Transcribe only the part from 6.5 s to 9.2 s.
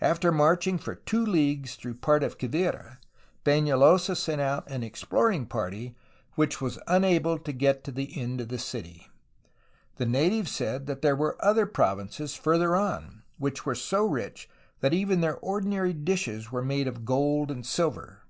was unable to get to the end of the city.